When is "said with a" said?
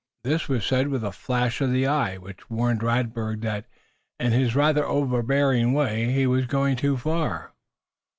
0.65-1.11